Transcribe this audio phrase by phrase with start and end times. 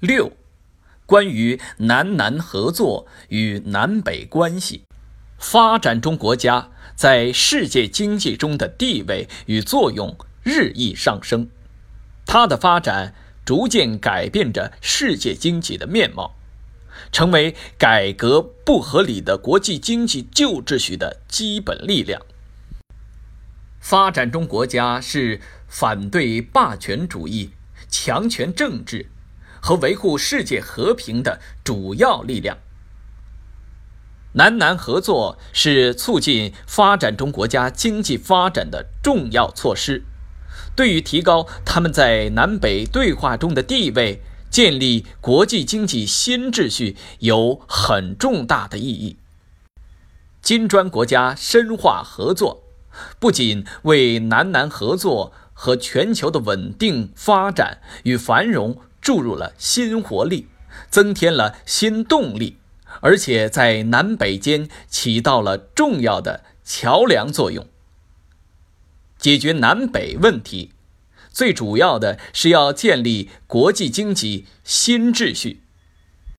[0.00, 0.32] 六、
[1.06, 4.84] 关于南南合作与南北关系，
[5.38, 11.48] 发展中国家在世界经济中的地位与作用日益上升，
[12.26, 13.14] 它的发展
[13.44, 16.32] 逐渐改变着世界经济的面貌。
[17.12, 22.22] 成为改革不合理的国际经济旧秩序的基本力量。
[23.80, 27.50] 发展中国家是反对霸权主义、
[27.90, 29.10] 强权政治
[29.66, 32.56] 和维护世界和平的主要力量。
[34.34, 40.04] 南南合作是促进发展中国家经济发展的重要措施，
[40.76, 44.22] 对于提高他们在南北对话中的地位。
[44.48, 49.18] 建立国际经济新秩序有很重大的意义。
[50.40, 52.62] 金砖国家深化合作，
[53.18, 60.48] 不仅为南南合作和全球的稳定发展与繁荣注入了新活力，
[60.90, 62.56] 增添了新动力，
[63.00, 67.64] 而且在南北间起到了重要的桥梁作用，
[69.16, 70.72] 解决南北问题。
[71.30, 75.60] 最主要的是要建立国际经济新秩序。